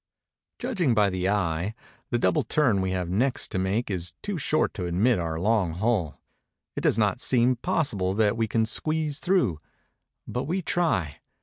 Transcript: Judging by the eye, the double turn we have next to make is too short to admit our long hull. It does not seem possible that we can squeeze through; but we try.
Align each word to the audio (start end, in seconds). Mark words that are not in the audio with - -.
Judging 0.57 0.95
by 0.95 1.11
the 1.11 1.29
eye, 1.29 1.75
the 2.09 2.17
double 2.17 2.41
turn 2.41 2.81
we 2.81 2.89
have 2.89 3.07
next 3.07 3.49
to 3.49 3.59
make 3.59 3.91
is 3.91 4.13
too 4.23 4.35
short 4.35 4.73
to 4.73 4.87
admit 4.87 5.19
our 5.19 5.39
long 5.39 5.73
hull. 5.75 6.19
It 6.75 6.81
does 6.81 6.97
not 6.97 7.21
seem 7.21 7.57
possible 7.57 8.15
that 8.15 8.35
we 8.35 8.47
can 8.47 8.65
squeeze 8.65 9.19
through; 9.19 9.59
but 10.27 10.45
we 10.45 10.63
try. 10.63 11.19